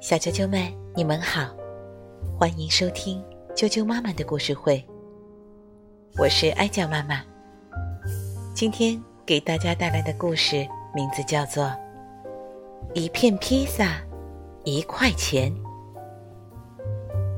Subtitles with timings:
[0.00, 1.48] 小啾啾们，你们好，
[2.38, 3.22] 欢迎收听
[3.54, 4.84] 啾啾妈妈的故事会。
[6.18, 7.22] 我是哀酱妈妈，
[8.54, 11.64] 今天给大家带来的故事名字叫做
[12.94, 14.00] 《一片披萨
[14.64, 15.52] 一块钱》。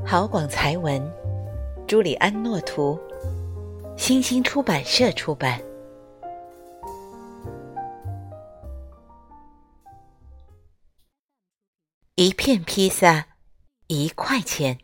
[0.04, 1.02] 郝广才文，
[1.86, 2.98] 朱里安诺图，
[3.96, 5.60] 新星出版社出版。
[12.18, 13.28] 一片披萨，
[13.88, 14.80] 一块钱。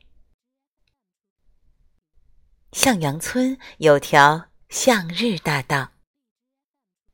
[2.72, 5.92] 向阳村有条向日大道，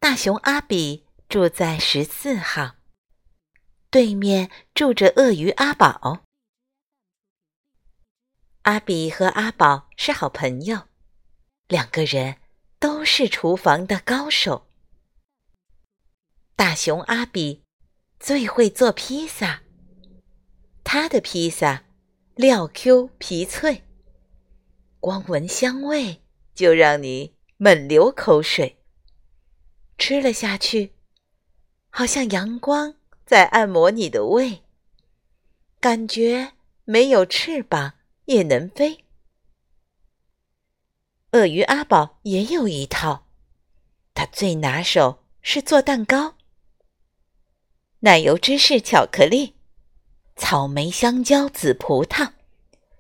[0.01, 2.75] 大熊阿比住在十四号，
[3.91, 6.25] 对面住着鳄鱼阿宝。
[8.63, 10.89] 阿比和阿宝是好朋友，
[11.69, 12.39] 两个人
[12.81, 14.69] 都是厨房的高手。
[16.57, 17.63] 大熊阿比
[18.19, 19.63] 最会做披萨。
[20.91, 21.85] 他的披萨
[22.35, 23.85] 料 Q 皮脆，
[25.01, 26.23] 光闻香味
[26.55, 28.79] 就让你猛流口水。
[29.99, 30.95] 吃了下去，
[31.91, 32.95] 好像阳光
[33.27, 34.63] 在按摩你的胃，
[35.79, 36.55] 感觉
[36.87, 37.93] 没有翅膀
[38.25, 39.05] 也能飞。
[41.33, 43.27] 鳄鱼阿宝也有一套，
[44.15, 46.39] 他最拿手是做蛋糕，
[47.99, 49.58] 奶油芝士巧克力。
[50.39, 52.31] 草莓、香蕉、紫葡萄、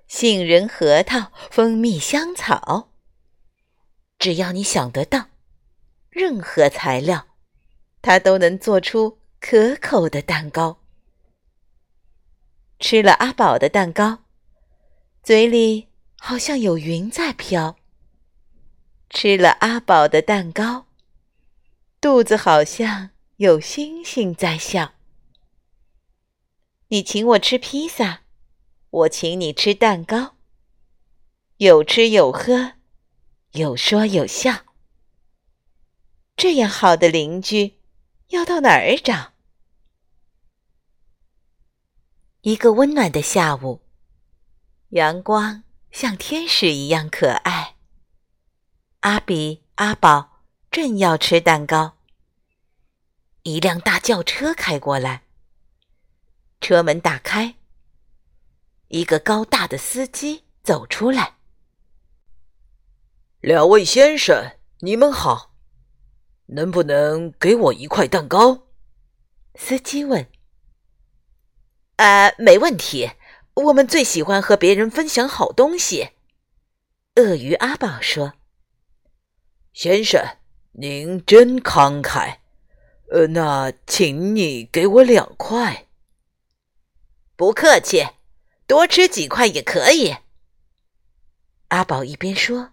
[0.08, 2.90] 杏仁、核桃、蜂蜜、香草，
[4.18, 5.28] 只要你想得到，
[6.10, 7.28] 任何材料，
[8.02, 10.80] 它都能做出可口的蛋糕。
[12.80, 14.24] 吃了阿宝的蛋糕，
[15.22, 17.76] 嘴里好像有云在飘；
[19.08, 20.86] 吃了阿宝的蛋糕，
[22.00, 24.97] 肚子好像有星星在笑。
[26.90, 28.22] 你请我吃披萨，
[28.88, 30.36] 我请你吃蛋糕，
[31.58, 32.72] 有吃有喝，
[33.52, 34.64] 有说有笑。
[36.34, 37.78] 这样好的邻居，
[38.28, 39.34] 要到哪儿找？
[42.40, 43.82] 一个温暖的下午，
[44.90, 47.76] 阳光像天使一样可爱。
[49.00, 50.40] 阿比、阿宝
[50.70, 51.98] 正要吃蛋糕，
[53.42, 55.27] 一辆大轿车开过来。
[56.60, 57.54] 车门打开，
[58.88, 61.36] 一个高大的司机走出来。
[63.40, 65.54] 两位先生，你们好，
[66.46, 68.66] 能不能给我一块蛋糕？
[69.54, 70.28] 司机问。
[71.96, 73.12] 啊，没问题，
[73.54, 76.10] 我们最喜欢和别人分享好东西。
[77.14, 78.34] 鳄鱼阿宝说
[79.72, 80.36] ：“先生，
[80.72, 82.38] 您真慷慨。
[83.10, 85.86] 呃，那请你给我两块。”
[87.38, 88.04] 不客气，
[88.66, 90.16] 多吃几块也可以。
[91.68, 92.70] 阿宝一边说，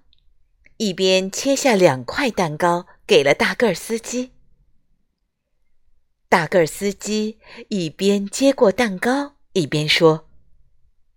[0.77, 4.31] 一边切下两块蛋糕给了大个儿司机。
[6.27, 7.37] 大个儿司机
[7.69, 10.27] 一边接过蛋糕，一边说：“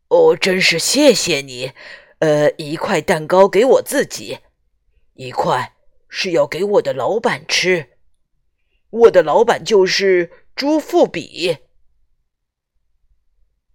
[0.09, 1.73] 哦，真是谢谢你。
[2.19, 4.41] 呃，一块蛋糕给我自己，
[5.15, 5.75] 一块
[6.11, 7.97] 是要给我的老板吃。
[8.91, 11.57] 我的老板就是朱富比。”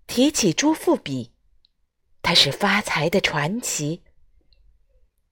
[0.08, 1.32] 提起朱富比，
[2.22, 4.04] 他是发财的传奇。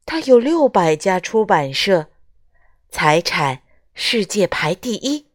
[0.06, 2.10] 他有六百家出版社，
[2.90, 5.28] 财产世界排第一。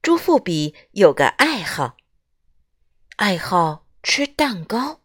[0.00, 1.96] 朱富比有个爱好，
[3.16, 5.00] 爱好吃蛋糕。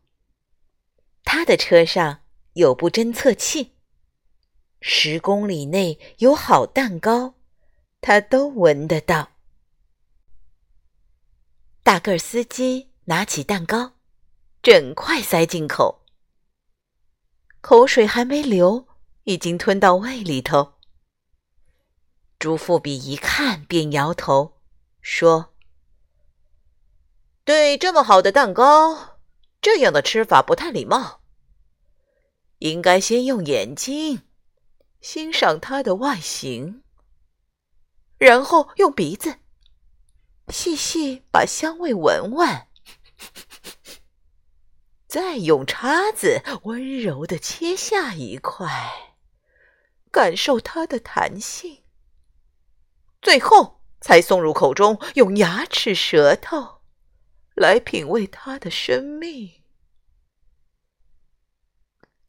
[1.23, 2.21] 他的车上
[2.53, 3.73] 有部侦测器，
[4.81, 7.35] 十公里内有好蛋糕，
[8.01, 9.38] 他都闻得到。
[11.81, 13.93] 大个儿司机拿起蛋糕，
[14.61, 16.03] 整块塞进口，
[17.61, 18.87] 口水还没流，
[19.23, 20.73] 已经吞到胃里头。
[22.37, 24.61] 朱富比一看便摇头，
[25.01, 25.53] 说
[27.43, 29.17] ：“对这么好的蛋糕，
[29.61, 31.21] 这样的吃法不太礼貌。
[32.59, 34.21] 应该先用眼睛
[35.01, 36.83] 欣赏它的外形，
[38.17, 39.37] 然后用鼻子。”
[40.49, 42.67] 细细把香味闻闻，
[45.07, 48.67] 再用叉子温柔的切下一块，
[50.11, 51.83] 感受它的弹性，
[53.21, 56.81] 最后才送入口中，用牙齿、舌头
[57.55, 59.61] 来品味它的生命。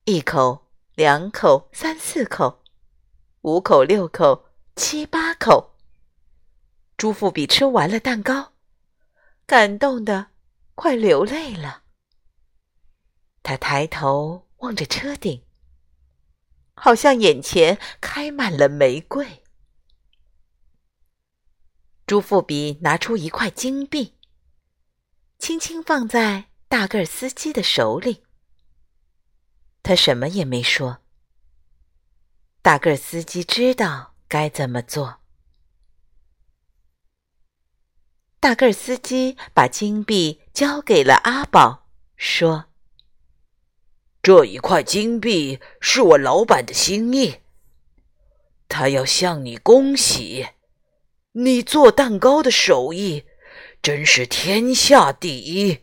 [0.04, 2.62] 一口，两口，三四口，
[3.42, 5.69] 五口，六口，七八口。
[7.00, 8.52] 朱富比吃完了蛋糕，
[9.46, 10.32] 感动的
[10.74, 11.84] 快流泪了。
[13.42, 15.42] 他抬头望着车顶，
[16.74, 19.42] 好像眼前开满了玫瑰。
[22.06, 24.18] 朱富比拿出一块金币，
[25.38, 28.24] 轻轻放在大个儿司机的手里。
[29.82, 30.98] 他什么也没说。
[32.60, 35.19] 大个司机知道该怎么做。
[38.40, 42.64] 大个司机把金币交给了阿宝，说
[44.22, 47.40] ：“这一块金币是我老板的心意，
[48.66, 50.48] 他要向你恭喜，
[51.32, 53.26] 你做蛋糕的手艺
[53.82, 55.80] 真是天下第一。”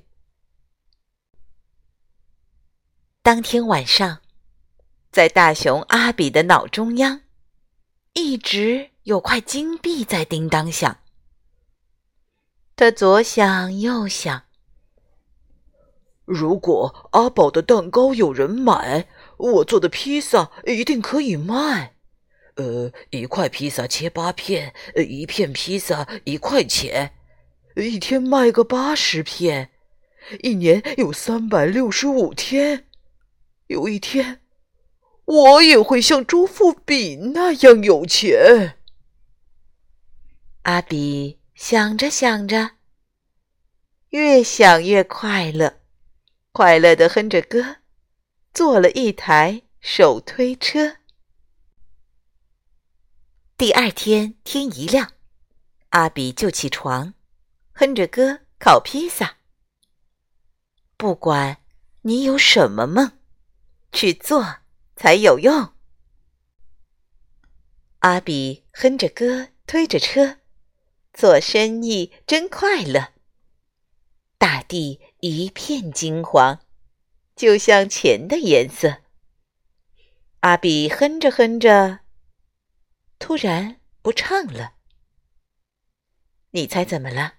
[3.22, 4.22] 当天晚上，
[5.12, 7.22] 在大熊阿比的脑中央，
[8.14, 10.98] 一直有块金币在叮当响。
[12.78, 14.44] 他左想右想，
[16.26, 19.08] 如果阿宝的蛋糕有人买，
[19.38, 21.96] 我做的披萨一定可以卖。
[22.54, 27.16] 呃，一块披萨切八片，一片披萨一块钱，
[27.76, 29.72] 一天卖个八十片，
[30.44, 32.86] 一年有三百六十五天。
[33.66, 34.42] 有一天，
[35.26, 38.76] 我也会像朱富比那样有钱。
[40.62, 42.74] 阿比想着想着，
[44.10, 45.82] 越想越快乐，
[46.52, 47.78] 快乐的哼着歌，
[48.54, 50.98] 做了一台手推车。
[53.58, 55.14] 第二天天一亮，
[55.90, 57.16] 阿比就起床，
[57.72, 59.38] 哼着歌烤披萨。
[60.96, 61.58] 不管
[62.04, 63.14] 你有什么梦。
[63.94, 64.58] 去做
[64.96, 65.74] 才有用。
[68.00, 70.37] 阿比哼着歌，推着车，
[71.18, 73.08] 做生意真快乐。
[74.38, 76.60] 大地一片金黄，
[77.36, 78.98] 就像钱的颜色。
[80.42, 82.02] 阿比哼着哼着，
[83.18, 84.74] 突然不唱了。
[86.52, 87.34] 你猜怎么了？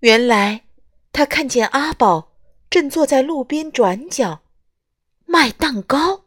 [0.00, 0.64] 原来
[1.12, 2.32] 他看见阿宝
[2.68, 4.42] 正坐在路边转角。
[5.26, 6.24] 卖蛋糕，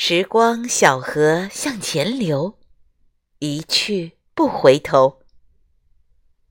[0.00, 2.56] 时光小河向前流，
[3.40, 5.22] 一去不回头。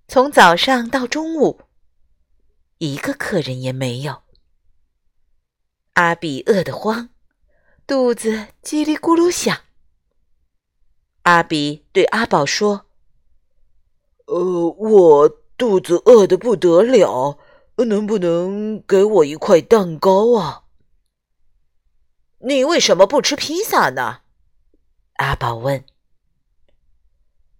[0.06, 1.62] 从早上到中午，
[2.80, 4.24] 一个客人也没有。
[5.94, 7.12] 阿比饿得慌，
[7.88, 9.58] 肚子叽里咕噜响。
[11.22, 12.88] 阿比对阿宝说
[14.28, 17.40] ：“呃，我肚子饿得不得了。”
[17.88, 20.64] 能不能给我一块蛋糕啊？
[22.40, 24.22] 你为什么不吃披萨呢？
[25.16, 25.84] 阿宝问。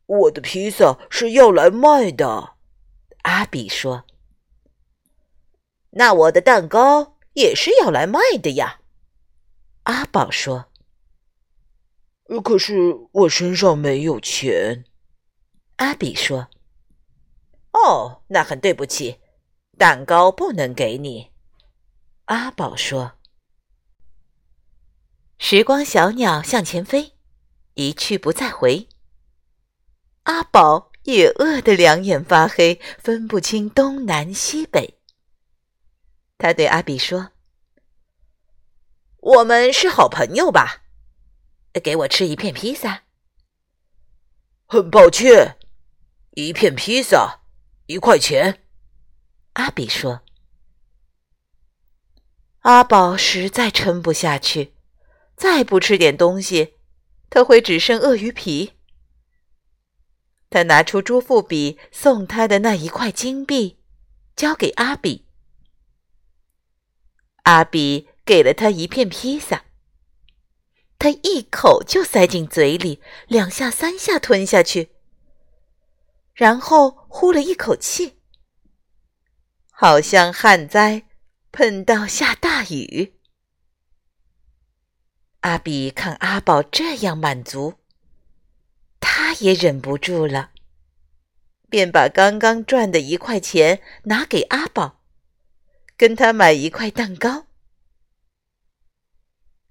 [0.06, 2.56] 我的披萨是要来卖的，
[3.24, 4.06] 阿比说。
[5.92, 8.82] 那我的蛋糕也是要来卖的呀，
[9.84, 10.72] 阿宝说。
[12.44, 14.86] 可是我身上没有钱，
[15.78, 16.50] 阿比说。
[17.74, 19.20] 哦，那很对不起。
[19.78, 21.32] 蛋糕不能给你，
[22.26, 23.17] 阿宝说。
[25.40, 27.14] 时光小鸟向前飞，
[27.76, 28.90] 一去不再回。
[30.24, 35.00] 阿宝也饿得两眼发黑，分不清东南西北。
[36.38, 37.32] 他对阿比说
[39.22, 40.84] ：“我们是好朋友吧？
[41.84, 43.04] 给我吃一片披萨。”
[44.66, 45.58] 很抱歉，
[46.32, 47.42] 一片披萨
[47.86, 48.66] 一块钱。
[49.54, 50.22] 阿比说
[52.62, 54.74] ：“阿宝实在撑不下去，
[55.38, 56.74] 再不吃点东西，
[57.30, 58.74] 他会只剩鳄鱼皮。”
[60.50, 63.78] 他拿出朱富比送他的那一块金币，
[64.36, 65.26] 交给阿比。
[67.44, 69.66] 阿比给了他一片披萨，
[70.98, 74.90] 他一口就塞进嘴里，两下三下吞下去，
[76.34, 78.18] 然后呼了一口气。
[79.70, 81.06] 好像旱灾
[81.52, 83.17] 碰到下大雨。
[85.48, 87.76] 阿比看阿宝这样满足，
[89.00, 90.52] 他也忍不住了，
[91.70, 95.00] 便把刚刚赚的一块钱拿给阿宝，
[95.96, 97.46] 跟他买一块蛋糕。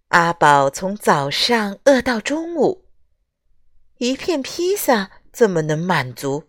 [0.09, 2.87] 阿宝从早上饿到中午，
[3.99, 6.45] 一片披萨怎么能满足？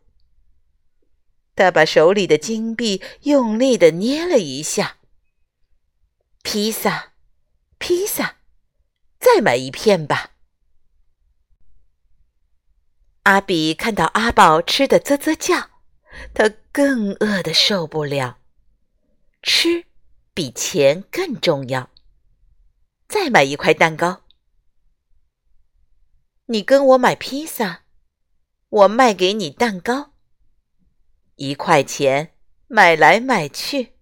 [1.54, 4.96] 他把手里的金币用力的捏了一下。
[6.44, 7.12] 披萨，
[7.78, 8.37] 披萨，
[9.20, 10.32] 再买一片吧。
[13.24, 15.70] 阿比看到阿宝吃的啧啧叫，
[16.34, 18.40] 他更饿的受不了。
[19.44, 19.86] 吃
[20.34, 21.90] 比钱更重要。
[23.08, 24.22] 再买一块蛋糕。
[26.46, 27.84] 你跟我买披萨，
[28.70, 30.14] 我卖给你蛋糕。
[31.36, 32.34] 一块钱
[32.68, 33.94] 买来买去，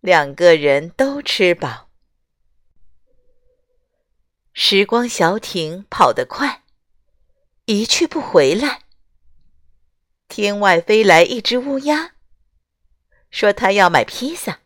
[0.00, 1.91] 两个人都吃饱。
[4.54, 6.62] 时光小艇跑得快，
[7.64, 8.82] 一去不回来。
[10.28, 12.12] 天外飞来一只乌鸦，
[13.30, 14.60] 说他要买披萨。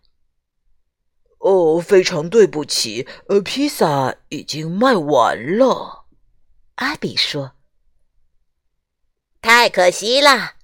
[1.39, 6.07] 哦，非常对不起，呃，披萨已经卖完了。
[6.77, 7.53] 阿比说
[9.41, 10.55] ：“太可惜了，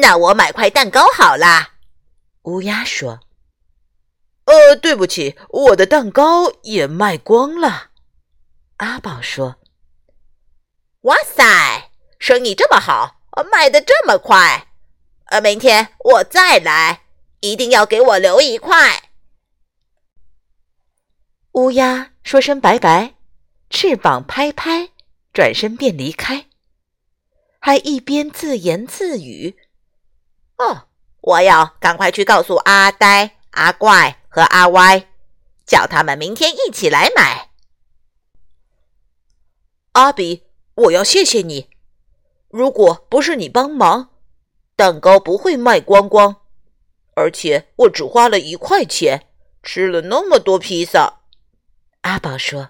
[0.00, 1.74] 那我买块蛋糕好啦。”
[2.44, 3.20] 乌鸦说
[4.46, 7.90] ：“呃，对不起，我的蛋糕也卖光了。”
[8.78, 9.56] 阿宝说
[11.02, 14.68] ：“哇塞，生意这么好，卖的这么快，
[15.26, 17.04] 呃，明天我再来，
[17.40, 19.10] 一定要给我留一块。”
[21.52, 23.14] 乌鸦说声拜拜，
[23.70, 24.90] 翅膀拍拍，
[25.32, 26.44] 转身便离开，
[27.58, 29.56] 还一边自言自语
[30.58, 30.88] ：“哦，
[31.22, 35.06] 我要赶快去告诉阿呆、阿怪和阿歪，
[35.64, 37.52] 叫他们明天一起来买。”
[39.96, 40.42] 阿比，
[40.74, 41.70] 我要谢谢你，
[42.50, 44.10] 如果不是你帮忙，
[44.76, 46.42] 蛋糕不会卖光光，
[47.14, 49.28] 而且我只花了一块钱，
[49.62, 51.22] 吃了那么多披萨。
[52.02, 52.68] 阿宝说：“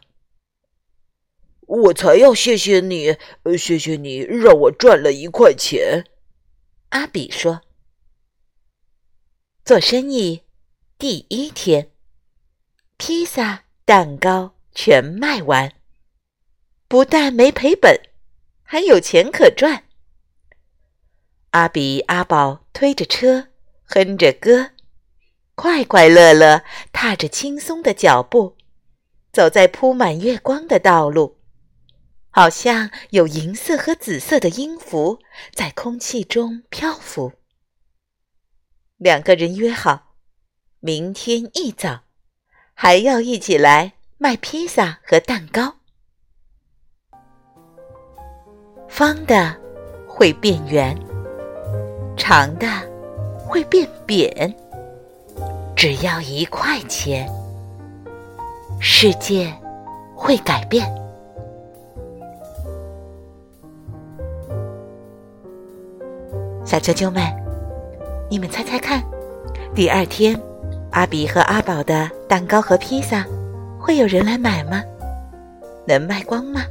[1.66, 3.16] 我才要谢谢你，
[3.58, 6.04] 谢谢你让我赚了一块钱。”
[6.90, 7.62] 阿比说
[9.66, 10.44] ：“做生意
[10.96, 11.90] 第一天，
[12.96, 15.72] 披萨、蛋糕全卖完，
[16.88, 18.00] 不但没赔本，
[18.62, 19.84] 还有钱可赚。”
[21.50, 23.48] 阿比、阿宝推着车，
[23.84, 24.72] 哼着歌，
[25.54, 26.62] 快快乐乐，
[26.92, 28.56] 踏着轻松的脚步。
[29.32, 31.36] 走在铺满月光的道路，
[32.30, 35.18] 好像有银色和紫色的音符
[35.52, 37.32] 在空气中漂浮。
[38.96, 40.14] 两个人约好，
[40.80, 42.04] 明天一早
[42.72, 45.76] 还要一起来卖披萨和蛋糕。
[48.96, 49.54] 方的
[50.08, 50.96] 会变圆，
[52.16, 52.66] 长的
[53.38, 54.50] 会变扁，
[55.76, 57.30] 只要一块钱。
[58.80, 59.52] 世界
[60.14, 60.90] 会改变。
[66.64, 67.22] 小啾啾们，
[68.30, 69.04] 你们猜猜看，
[69.74, 70.40] 第二天
[70.92, 73.26] 阿比和阿宝的蛋糕和披萨
[73.78, 74.82] 会有人来买吗？
[75.86, 76.62] 能卖光吗？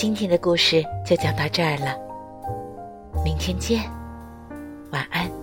[0.00, 1.94] 今天的故事就讲到这儿了，
[3.22, 3.82] 明天见，
[4.92, 5.39] 晚安。